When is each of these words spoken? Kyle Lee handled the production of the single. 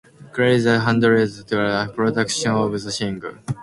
Kyle 0.33 0.55
Lee 0.57 0.63
handled 0.79 1.47
the 1.47 1.91
production 1.95 2.53
of 2.53 2.71
the 2.71 2.91
single. 2.91 3.35